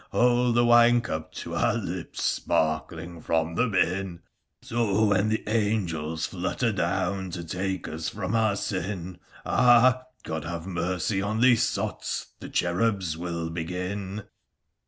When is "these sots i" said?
11.39-12.33